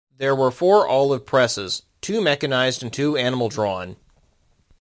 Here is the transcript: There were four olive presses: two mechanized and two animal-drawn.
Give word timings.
There 0.17 0.35
were 0.35 0.49
four 0.49 0.87
olive 0.87 1.27
presses: 1.27 1.83
two 2.01 2.21
mechanized 2.21 2.81
and 2.81 2.91
two 2.91 3.17
animal-drawn. 3.17 3.97